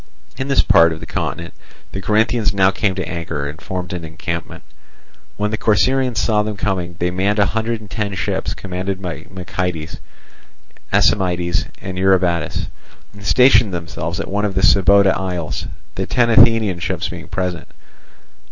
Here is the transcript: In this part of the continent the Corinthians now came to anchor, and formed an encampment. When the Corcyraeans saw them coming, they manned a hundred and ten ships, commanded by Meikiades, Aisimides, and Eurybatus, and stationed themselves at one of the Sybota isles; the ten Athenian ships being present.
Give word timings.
In 0.35 0.47
this 0.47 0.63
part 0.63 0.91
of 0.91 0.99
the 0.99 1.05
continent 1.05 1.53
the 1.91 2.01
Corinthians 2.01 2.55
now 2.55 2.71
came 2.71 2.95
to 2.95 3.07
anchor, 3.07 3.47
and 3.47 3.61
formed 3.61 3.93
an 3.93 4.03
encampment. 4.03 4.63
When 5.37 5.51
the 5.51 5.59
Corcyraeans 5.59 6.17
saw 6.17 6.41
them 6.41 6.57
coming, 6.57 6.95
they 6.97 7.11
manned 7.11 7.37
a 7.37 7.45
hundred 7.45 7.81
and 7.81 7.91
ten 7.91 8.15
ships, 8.15 8.55
commanded 8.55 8.99
by 8.99 9.25
Meikiades, 9.31 9.99
Aisimides, 10.91 11.65
and 11.83 11.99
Eurybatus, 11.99 12.65
and 13.13 13.23
stationed 13.23 13.75
themselves 13.75 14.19
at 14.19 14.27
one 14.27 14.43
of 14.43 14.55
the 14.55 14.61
Sybota 14.63 15.15
isles; 15.15 15.67
the 15.93 16.07
ten 16.07 16.31
Athenian 16.31 16.79
ships 16.79 17.07
being 17.09 17.27
present. 17.27 17.67